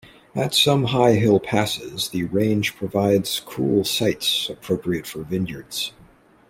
At 0.35 0.55
some 0.55 0.85
high 0.85 1.11
hill 1.11 1.39
passes 1.39 2.09
the 2.09 2.23
range 2.23 2.75
provides 2.75 3.39
cool 3.45 3.83
sites 3.83 4.49
appropriate 4.49 5.05
for 5.05 5.21
vineyards. 5.23 5.93